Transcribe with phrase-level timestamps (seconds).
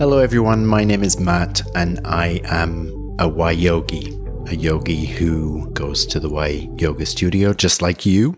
[0.00, 0.64] Hello, everyone.
[0.64, 6.18] My name is Matt, and I am a Y yogi, a yogi who goes to
[6.18, 8.34] the Y yoga studio just like you.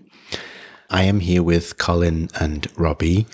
[0.90, 3.26] I am here with Colin and Robbie,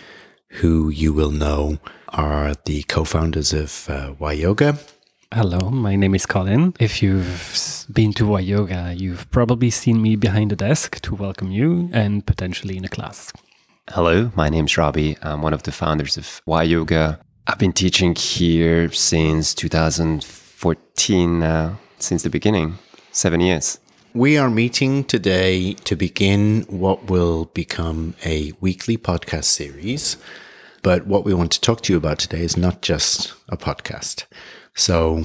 [0.60, 1.78] who you will know
[2.10, 4.78] are the co founders of uh, Y Yoga.
[5.32, 6.74] Hello, my name is Colin.
[6.78, 11.50] If you've been to Y Yoga, you've probably seen me behind the desk to welcome
[11.50, 13.32] you and potentially in a class.
[13.88, 15.16] Hello, my name's Robbie.
[15.22, 17.20] I'm one of the founders of Y Yoga.
[17.50, 22.76] I've been teaching here since 2014 now, uh, since the beginning,
[23.10, 23.80] seven years.
[24.12, 30.18] We are meeting today to begin what will become a weekly podcast series.
[30.82, 34.26] But what we want to talk to you about today is not just a podcast.
[34.74, 35.24] So,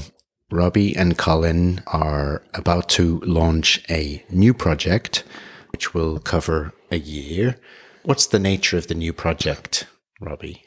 [0.49, 5.26] Robbie and Colin are about to launch a new project,
[5.74, 7.58] which will cover a year.
[8.04, 9.88] What's the nature of the new project,
[10.21, 10.63] Robbie?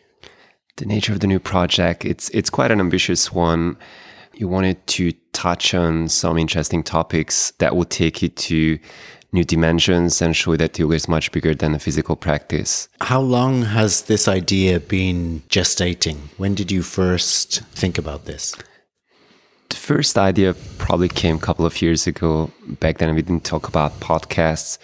[0.77, 3.77] The nature of the new project it's it's quite an ambitious one.
[4.35, 8.79] You wanted to touch on some interesting topics that will take you to
[9.33, 12.89] new dimensions and show that yoga is much bigger than a physical practice.
[13.01, 16.17] How long has this idea been gestating?
[16.37, 18.55] When did you first think about this?
[19.71, 22.51] The first idea probably came a couple of years ago.
[22.81, 24.79] Back then we didn't talk about podcasts.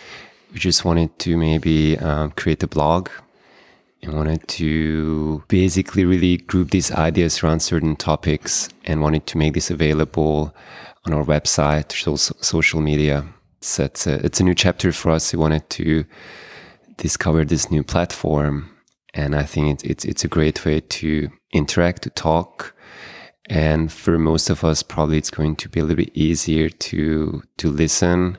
[0.52, 3.08] We just wanted to maybe um, create a blog
[4.04, 9.54] I wanted to basically really group these ideas around certain topics and wanted to make
[9.54, 10.54] this available
[11.06, 13.24] on our website, social media.
[13.60, 15.32] So it's a, it's a new chapter for us.
[15.32, 16.04] We wanted to
[16.96, 18.70] discover this new platform.
[19.14, 22.74] And I think it's, it's, it's a great way to interact, to talk.
[23.48, 27.42] And for most of us, probably it's going to be a little bit easier to,
[27.58, 28.38] to listen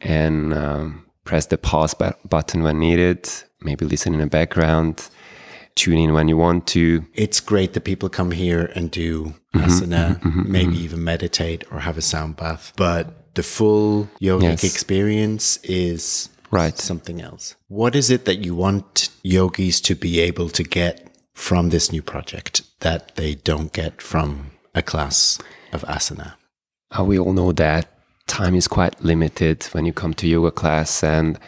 [0.00, 3.28] and um, press the pause button when needed
[3.60, 5.08] maybe listen in the background,
[5.74, 7.04] tune in when you want to.
[7.14, 10.84] It's great that people come here and do mm-hmm, asana, mm-hmm, mm-hmm, maybe mm-hmm.
[10.84, 12.72] even meditate or have a sound bath.
[12.76, 14.64] But the full yogic yes.
[14.64, 17.54] experience is right something else.
[17.68, 22.02] What is it that you want yogis to be able to get from this new
[22.02, 25.38] project that they don't get from a class
[25.72, 26.34] of asana?
[26.98, 27.86] Uh, we all know that
[28.26, 31.38] time is quite limited when you come to yoga class and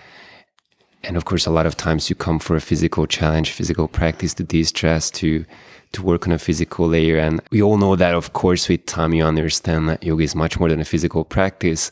[1.05, 4.35] and of course, a lot of times you come for a physical challenge, physical practice
[4.35, 5.45] to de-stress, to
[5.93, 7.19] to work on a physical layer.
[7.19, 10.61] And we all know that, of course, with time you understand that yoga is much
[10.61, 11.91] more than a physical practice.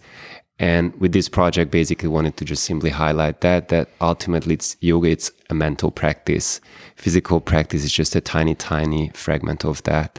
[0.60, 5.08] And with this project, basically wanted to just simply highlight that that ultimately it's yoga,
[5.08, 6.60] it's a mental practice.
[6.94, 10.18] Physical practice is just a tiny, tiny fragment of that.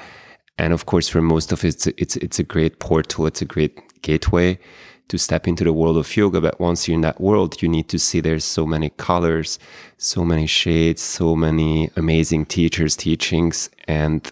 [0.58, 3.46] And of course, for most of it, it's it's, it's a great portal, it's a
[3.46, 4.60] great gateway
[5.10, 6.42] to step into the world of yoga.
[6.42, 9.60] But once you're in that world, you need to see there's so many colors,
[9.98, 13.70] so many shades, so many amazing teachers' teachings.
[13.88, 14.32] And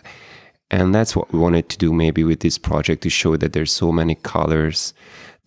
[0.69, 3.71] and that's what we wanted to do maybe with this project to show that there's
[3.71, 4.93] so many colors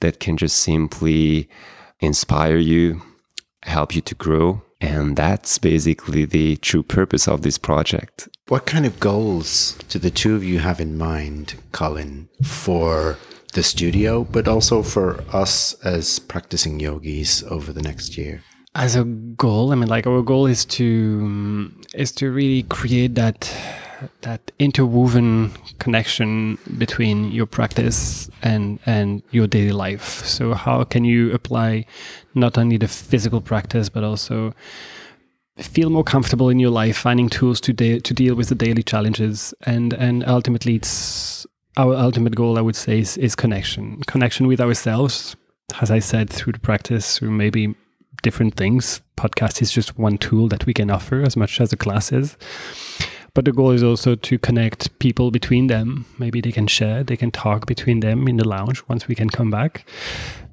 [0.01, 1.49] that can just simply
[2.01, 3.03] inspire you,
[3.63, 4.63] help you to grow.
[4.81, 8.29] And that's basically the true purpose of this project.
[8.49, 13.19] What kind of goals do the two of you have in mind, Colin, for
[13.51, 18.43] the studio, but also for us as practicing yogis over the next year?
[18.75, 23.15] As a goal, I mean, like our goal is to mm, is to really create
[23.17, 23.53] that
[24.23, 30.25] that interwoven connection between your practice and and your daily life.
[30.25, 31.87] So how can you apply
[32.35, 34.55] not only the physical practice but also
[35.57, 38.83] feel more comfortable in your life, finding tools to de- to deal with the daily
[38.83, 44.01] challenges, and and ultimately it's our ultimate goal, I would say, is, is connection.
[44.07, 45.37] Connection with ourselves,
[45.81, 47.75] as I said, through the practice, through maybe
[48.23, 49.01] different things.
[49.17, 52.37] Podcast is just one tool that we can offer as much as the class is.
[53.35, 56.07] But the goal is also to connect people between them.
[56.19, 59.31] Maybe they can share, they can talk between them in the lounge once we can
[59.31, 59.89] come back.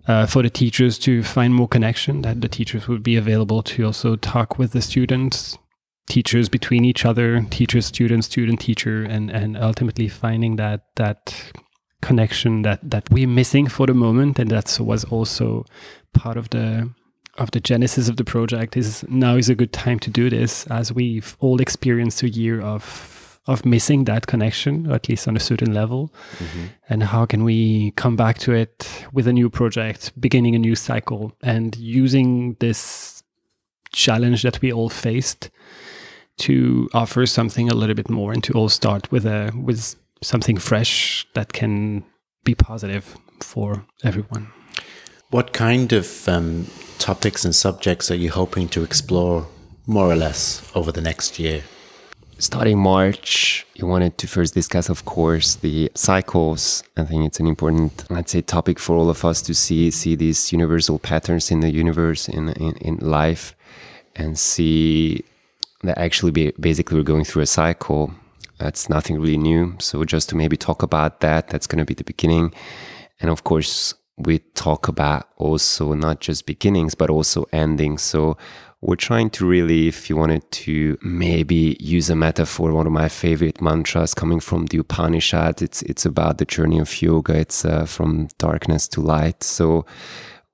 [0.07, 3.83] Uh, for the teachers to find more connection, that the teachers would be available to
[3.83, 5.57] also talk with the students,
[6.07, 11.33] teachers between each other, teacher, student, student, teacher, and and ultimately finding that that
[12.01, 15.65] connection that that we're missing for the moment, and that was also
[16.13, 16.89] part of the
[17.37, 18.77] of the genesis of the project.
[18.77, 22.61] Is now is a good time to do this, as we've all experienced a year
[22.61, 26.13] of of missing that connection, or at least on a certain level.
[26.37, 26.65] Mm-hmm.
[26.89, 30.75] And how can we come back to it with a new project, beginning a new
[30.75, 33.23] cycle, and using this
[33.93, 35.49] challenge that we all faced
[36.37, 40.57] to offer something a little bit more and to all start with a with something
[40.57, 42.03] fresh that can
[42.43, 44.47] be positive for everyone.
[45.29, 46.67] What kind of um,
[46.99, 49.47] topics and subjects are you hoping to explore
[49.85, 51.63] more or less over the next year?
[52.39, 56.83] starting March, you wanted to first discuss, of course, the cycles.
[56.95, 60.15] I think it's an important, let's say, topic for all of us to see see
[60.15, 63.55] these universal patterns in the universe, in in, in life,
[64.15, 65.23] and see
[65.83, 68.13] that actually be, basically we're going through a cycle.
[68.57, 69.75] That's nothing really new.
[69.79, 72.53] So just to maybe talk about that, that's going to be the beginning.
[73.19, 78.01] And of course, we talk about also not just beginnings, but also endings.
[78.01, 78.35] So
[78.81, 83.09] we're trying to really, if you wanted to maybe use a metaphor, one of my
[83.09, 87.33] favorite mantras coming from the Upanishad, it's, it's about the journey of yoga.
[87.37, 89.43] It's uh, from darkness to light.
[89.43, 89.85] So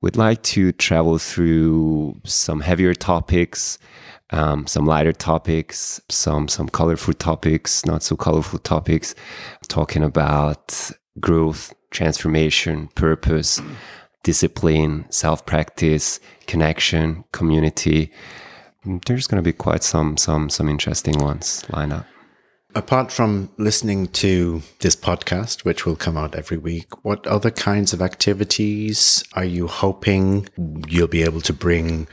[0.04, 3.80] we'd like to travel through some heavier topics,
[4.32, 9.16] um, some lighter topics, some some colorful topics, not so colorful topics,
[9.70, 13.62] talking about growth, transformation, purpose,
[14.24, 18.12] discipline, self practice, connection, community.
[19.06, 22.06] There's going to be quite some some some interesting ones line up.
[22.76, 27.94] Apart from listening to this podcast, which will come out every week, what other kinds
[27.94, 30.50] of activities are you hoping
[30.88, 32.08] you'll be able to bring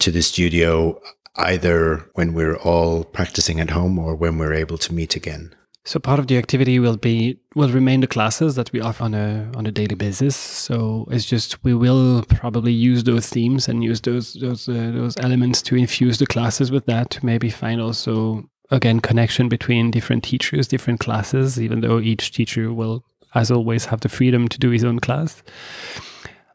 [0.00, 1.00] to the studio
[1.36, 5.54] either when we're all practicing at home or when we're able to meet again?
[5.84, 9.14] So part of the activity will be will remain the classes that we offer on
[9.14, 10.36] a on a daily basis.
[10.36, 15.16] So it's just we will probably use those themes and use those those uh, those
[15.18, 17.10] elements to infuse the classes with that.
[17.10, 21.60] To maybe find also again connection between different teachers, different classes.
[21.60, 25.42] Even though each teacher will, as always, have the freedom to do his own class,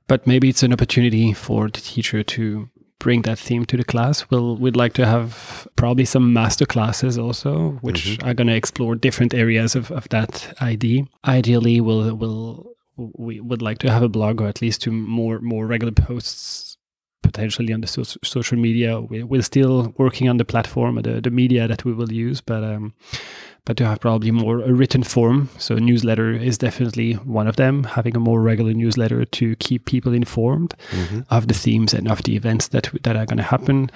[0.08, 2.70] but maybe it's an opportunity for the teacher to
[3.00, 4.30] bring that theme to the class.
[4.30, 8.28] We'll we'd like to have probably some master classes also, which mm-hmm.
[8.28, 11.08] are going to explore different areas of, of that ID.
[11.26, 15.40] Ideally, we'll we'll we would like to have a blog or at least to more
[15.40, 16.75] more regular posts
[17.36, 19.00] potentially on the so- social media.
[19.00, 22.64] We, we're still working on the platform, the the media that we will use, but
[22.64, 22.94] um,
[23.66, 25.50] but to have probably more a written form.
[25.58, 27.84] So newsletter is definitely one of them.
[27.84, 31.22] Having a more regular newsletter to keep people informed mm-hmm.
[31.30, 33.90] of the themes and of the events that that are going to happen.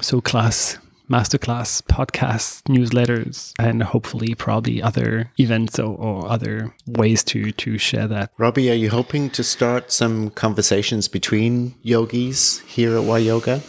[0.00, 0.78] So class
[1.10, 8.06] masterclass, podcasts, newsletters, and hopefully probably other events or, or, other ways to to share
[8.06, 8.30] that.
[8.38, 13.60] Robbie, are you hoping to start some conversations between yogis here at Y Yoga?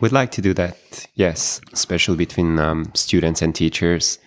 [0.00, 4.18] We'd like to do that, yes, especially between um, students and teachers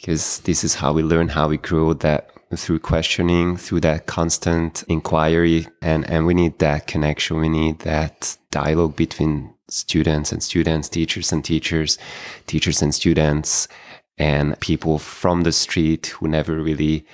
[0.00, 4.84] because this is how we learn, how we grow that through questioning, through that constant
[4.88, 5.66] inquiry.
[5.82, 7.38] And, and we need that connection.
[7.38, 11.98] We need that dialogue between students and students, teachers and teachers,
[12.46, 13.68] teachers and students,
[14.16, 17.06] and people from the street who never really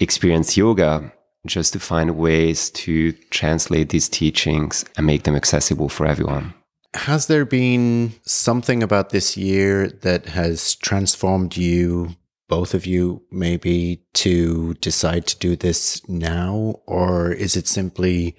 [0.00, 1.12] experience yoga
[1.46, 6.54] just to find ways to translate these teachings and make them accessible for everyone.
[6.94, 12.16] Has there been something about this year that has transformed you,
[12.48, 16.80] both of you, maybe to decide to do this now?
[16.86, 18.36] Or is it simply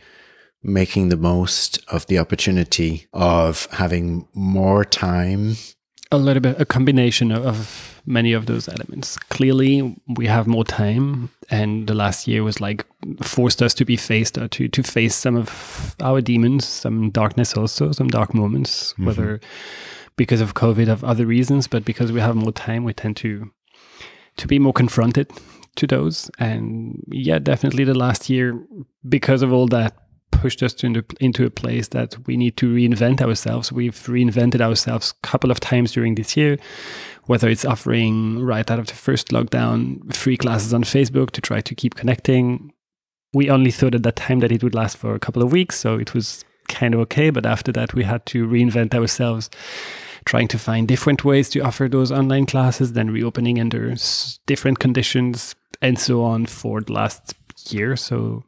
[0.68, 5.56] making the most of the opportunity of having more time?
[6.12, 9.18] A little bit, a combination of many of those elements.
[9.30, 12.86] Clearly, we have more time, and the last year was like
[13.22, 17.58] forced us to be faced uh, to to face some of our demons, some darkness,
[17.58, 19.06] also some dark moments, mm-hmm.
[19.06, 19.40] whether
[20.16, 23.52] because of COVID, of other reasons, but because we have more time, we tend to
[24.38, 25.32] to be more confronted
[25.76, 26.32] to those.
[26.40, 28.60] And yeah, definitely the last year,
[29.08, 30.07] because of all that
[30.42, 33.72] pushed us into, into a place that we need to reinvent ourselves.
[33.72, 36.58] We've reinvented ourselves a couple of times during this year,
[37.26, 41.62] whether it's offering right out of the first lockdown free classes on Facebook to try
[41.62, 42.74] to keep connecting.
[43.34, 45.78] We only thought at that time that it would last for a couple of weeks,
[45.80, 47.30] so it was kind of okay.
[47.30, 49.50] But after that, we had to reinvent ourselves,
[50.26, 53.96] trying to find different ways to offer those online classes, then reopening under
[54.46, 57.34] different conditions, and so on for the last
[57.70, 57.96] year.
[57.96, 58.44] So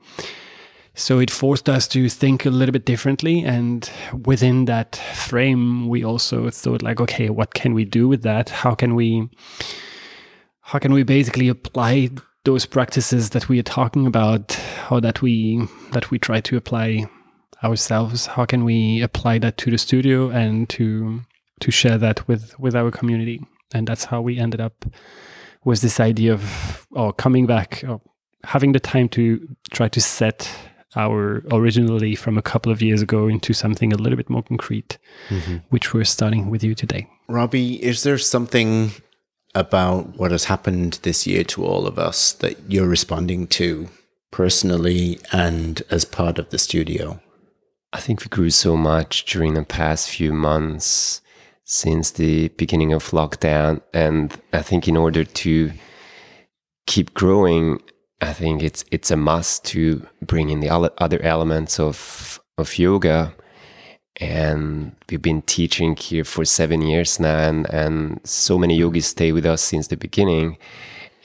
[0.96, 3.43] so it forced us to think a little bit differently.
[3.43, 3.89] And
[4.25, 8.50] within that frame, we also thought like, okay, what can we do with that?
[8.50, 9.29] How can we,
[10.62, 12.10] how can we basically apply
[12.43, 17.10] those practices that we are talking about, or that we, that we try to apply
[17.63, 18.27] ourselves?
[18.27, 21.22] How can we apply that to the studio and to,
[21.60, 23.41] to share that with, with our community?
[23.74, 24.86] And that's how we ended up
[25.63, 28.01] with this idea of, or coming back, or
[28.46, 30.50] having the time to try to set
[30.96, 34.98] our originally from a couple of years ago into something a little bit more concrete,
[35.29, 35.58] mm-hmm.
[35.69, 37.08] which we're starting with you today.
[37.27, 38.91] Robbie, is there something
[39.53, 43.89] about what has happened this year to all of us that you're responding to
[44.31, 47.19] personally and as part of the studio?
[47.93, 51.22] I think we grew so much during the past few months.
[51.69, 53.79] since the beginning of lockdown.
[53.93, 55.72] And I think in order to
[56.88, 57.79] keep growing,
[58.22, 63.34] I think it's it's a must to bring in the other elements of of yoga.
[64.22, 69.32] And we've been teaching here for seven years now, and, and so many yogis stay
[69.32, 70.58] with us since the beginning.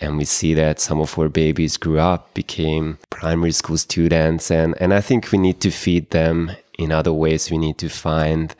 [0.01, 4.75] And we see that some of our babies grew up, became primary school students, and,
[4.81, 7.51] and I think we need to feed them in other ways.
[7.51, 8.55] We need to find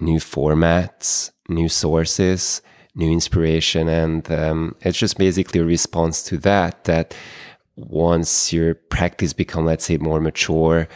[0.00, 2.62] new formats, new sources,
[2.94, 6.84] new inspiration, and um, it's just basically a response to that.
[6.84, 7.14] That
[7.78, 10.88] once your practice become, let's say, more mature,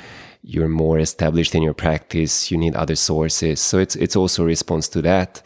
[0.43, 2.51] you're more established in your practice.
[2.51, 5.43] You need other sources, so it's it's also a response to that,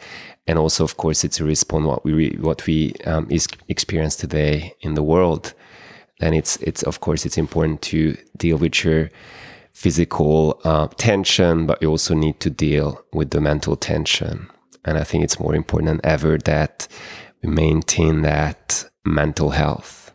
[0.47, 4.73] and also, of course, it's a response what we what we um, is experience today
[4.81, 5.53] in the world.
[6.19, 9.11] Then it's it's of course it's important to deal with your
[9.71, 14.49] physical uh, tension, but you also need to deal with the mental tension.
[14.83, 16.87] And I think it's more important than ever that
[17.43, 20.06] we maintain that mental health.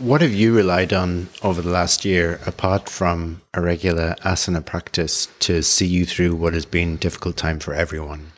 [0.00, 5.28] What have you relied on over the last year, apart from a regular asana practice,
[5.40, 8.32] to see you through what has been a difficult time for everyone?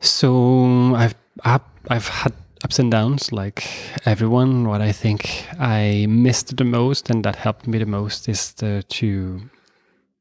[0.00, 2.32] So I've I've had
[2.64, 3.68] ups and downs like
[4.06, 4.68] everyone.
[4.68, 8.82] What I think I missed the most and that helped me the most is the,
[8.88, 9.42] to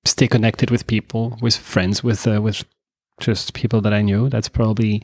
[0.04, 2.66] stay connected with people, with friends, with uh, with
[3.22, 4.28] just people that I knew.
[4.28, 5.04] That's probably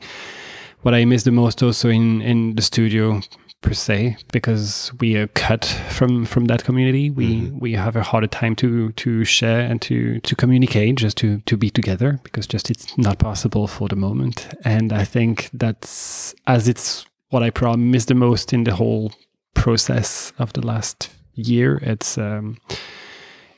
[0.82, 3.22] what I miss the most also in in the studio
[3.62, 7.10] per se because we are cut from from that community.
[7.10, 7.58] We mm-hmm.
[7.58, 11.56] we have a harder time to to share and to to communicate, just to to
[11.56, 14.48] be together because just it's not possible for the moment.
[14.64, 19.12] And I think that's as it's what I probably miss the most in the whole
[19.54, 21.78] process of the last year.
[21.82, 22.58] It's um,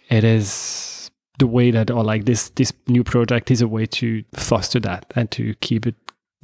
[0.09, 4.25] it is the way that or like this this new project is a way to
[4.35, 5.95] foster that and to keep it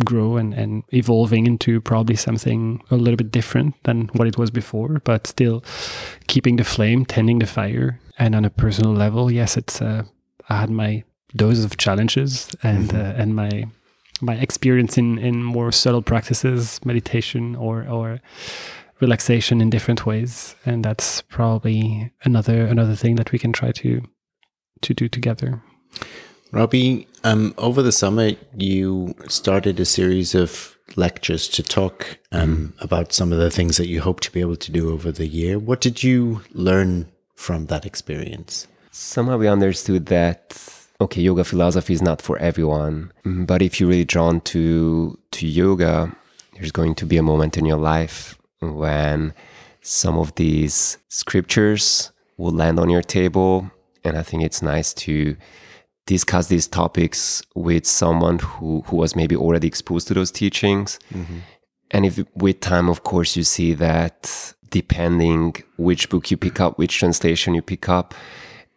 [0.04, 4.50] grow and, and evolving into probably something a little bit different than what it was
[4.50, 5.62] before but still
[6.26, 10.02] keeping the flame tending the fire and on a personal level yes it's uh,
[10.48, 11.04] i had my
[11.36, 12.96] dose of challenges and mm-hmm.
[12.96, 13.64] uh, and my
[14.20, 18.20] my experience in in more subtle practices meditation or or
[19.00, 24.02] relaxation in different ways and that's probably another another thing that we can try to
[24.84, 25.62] to do together.
[26.54, 32.84] Robbie, um, over the summer, you started a series of lectures to talk um, mm.
[32.84, 35.26] about some of the things that you hope to be able to do over the
[35.26, 35.58] year.
[35.58, 38.68] What did you learn from that experience?
[38.92, 40.56] Somehow we understood that
[41.00, 46.14] okay, yoga philosophy is not for everyone, but if you're really drawn to to yoga,
[46.52, 49.34] there's going to be a moment in your life when
[49.80, 53.72] some of these scriptures will land on your table
[54.04, 55.36] and I think it's nice to
[56.06, 60.98] discuss these topics with someone who, who was maybe already exposed to those teachings.
[61.12, 61.38] Mm-hmm.
[61.90, 66.78] And if with time, of course, you see that depending which book you pick up,
[66.78, 68.14] which translation you pick up,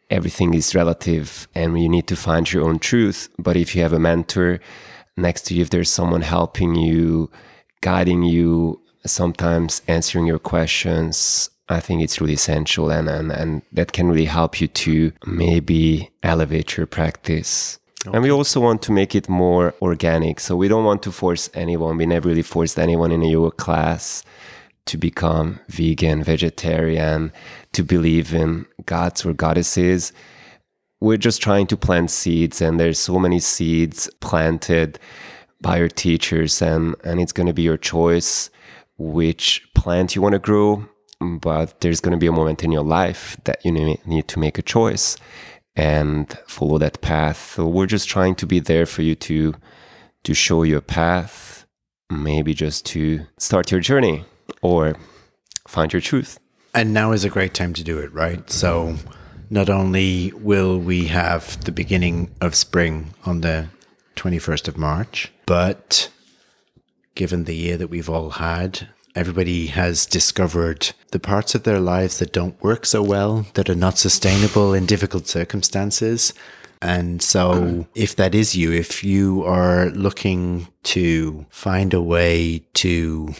[0.09, 3.29] everything is relative and you need to find your own truth.
[3.37, 4.59] But if you have a mentor
[5.17, 7.31] next to you, if there's someone helping you,
[7.81, 13.91] guiding you, sometimes answering your questions, I think it's really essential and, and, and that
[13.91, 17.79] can really help you to maybe elevate your practice.
[18.05, 18.15] Okay.
[18.15, 20.39] And we also want to make it more organic.
[20.39, 21.97] So we don't want to force anyone.
[21.97, 24.23] We never really forced anyone in a yoga class
[24.85, 27.33] to become vegan, vegetarian,
[27.73, 30.13] to believe in gods or goddesses.
[31.01, 34.97] We're just trying to plant seeds, and there's so many seeds planted
[35.61, 38.49] by your teachers, and, and it's going to be your choice
[38.97, 40.87] which plant you want to grow
[41.19, 44.57] but there's going to be a moment in your life that you need to make
[44.57, 45.17] a choice
[45.75, 47.53] and follow that path.
[47.55, 49.55] So we're just trying to be there for you to
[50.23, 51.65] to show you a path,
[52.09, 54.25] maybe just to start your journey
[54.61, 54.95] or
[55.67, 56.39] find your truth.
[56.73, 58.49] And now is a great time to do it, right?
[58.49, 58.97] So
[59.49, 63.69] not only will we have the beginning of spring on the
[64.15, 66.09] 21st of March, but
[67.15, 72.19] given the year that we've all had, everybody has discovered the parts of their lives
[72.19, 76.33] that don't work so well, that are not sustainable in difficult circumstances.
[76.83, 83.33] And so, if that is you, if you are looking to find a way to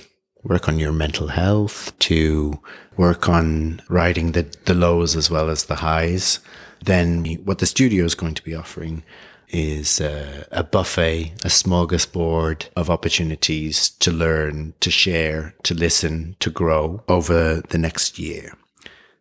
[0.43, 2.59] work on your mental health, to
[2.95, 6.39] work on riding the, the lows as well as the highs,
[6.83, 9.03] then what the studio is going to be offering
[9.49, 17.03] is a, buffet, a smorgasbord of opportunities to learn, to share, to listen, to grow
[17.07, 18.53] over the next year.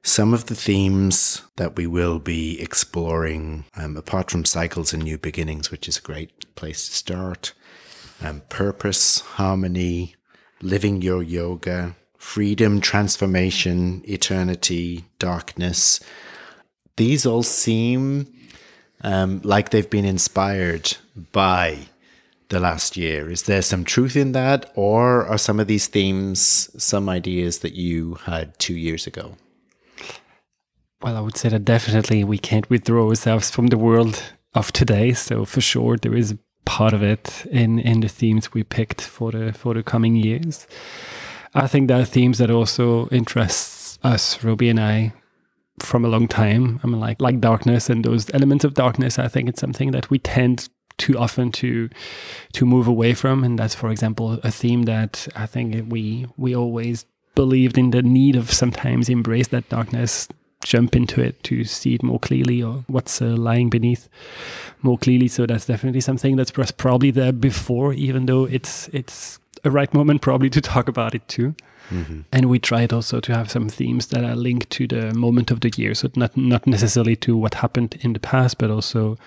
[0.03, 5.19] Some of the themes that we will be exploring, um, apart from cycles and new
[5.19, 7.53] beginnings, which is a great place to start,
[8.23, 10.15] um, purpose, harmony,
[10.63, 16.01] living your yoga, freedom, transformation, eternity, darkness.
[16.97, 18.33] These all seem
[19.07, 20.97] um, like they've been inspired
[21.31, 21.79] by
[22.49, 23.31] the last year.
[23.31, 27.75] Is there some truth in that, or are some of these themes some ideas that
[27.75, 29.37] you had two years ago?
[31.01, 34.23] Well, I would say that definitely we can't withdraw ourselves from the world
[34.55, 35.13] of today.
[35.13, 36.35] So for sure, there is
[36.65, 40.67] part of it in in the themes we picked for the for the coming years.
[41.55, 45.13] I think there are themes that also interests us, Robbie and I,
[45.81, 46.81] from a long time.
[46.83, 49.19] I mean, like like darkness and those elements of darkness.
[49.19, 50.69] I think it's something that we tend
[50.99, 51.89] too often to
[52.53, 56.55] to move away from, and that's, for example, a theme that I think we we
[56.55, 60.29] always believed in the need of sometimes embrace that darkness
[60.65, 64.09] jump into it to see it more clearly or what's uh, lying beneath
[64.83, 69.71] more clearly so that's definitely something that's probably there before even though it's it's a
[69.71, 71.55] right moment probably to talk about it too
[71.91, 72.21] mm-hmm.
[72.33, 75.61] and we tried also to have some themes that are linked to the moment of
[75.61, 79.19] the year so not not necessarily to what happened in the past but also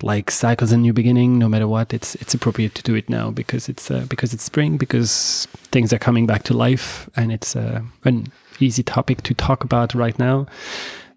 [0.00, 3.30] like cycles and new beginning no matter what it's it's appropriate to do it now
[3.30, 7.56] because it's uh, because it's spring because things are coming back to life and it's
[7.56, 10.46] uh, an easy topic to talk about right now.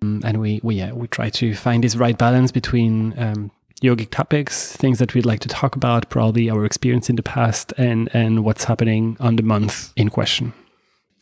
[0.01, 4.09] Um, and we, we, yeah, we try to find this right balance between um, yogic
[4.11, 8.09] topics, things that we'd like to talk about, probably our experience in the past, and,
[8.13, 10.53] and what's happening on the month in question.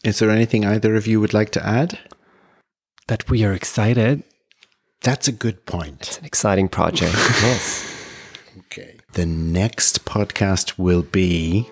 [0.04, 2.00] Is there anything either of you would like to add?
[3.08, 4.24] That we are excited.
[5.02, 6.02] That's a good point.
[6.02, 7.16] It's an exciting project.
[7.42, 7.96] yes.
[8.60, 8.98] Okay.
[9.14, 11.68] The next podcast will be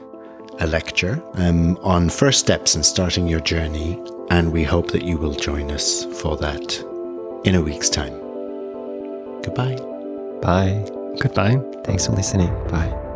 [0.59, 5.17] a lecture um, on first steps in starting your journey and we hope that you
[5.17, 6.83] will join us for that
[7.45, 8.17] in a week's time.
[9.41, 9.96] Goodbye.
[10.41, 10.83] Bye.
[11.19, 11.61] Goodbye.
[11.83, 12.49] Thanks for listening.
[12.69, 13.06] Bye.